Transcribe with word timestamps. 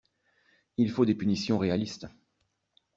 Il 0.77 0.89
faut 0.89 1.05
des 1.05 1.13
punitions 1.13 1.59
réalistes. 1.59 2.07